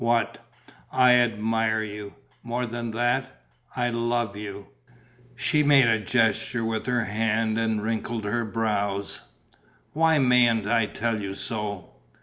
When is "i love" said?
3.75-4.35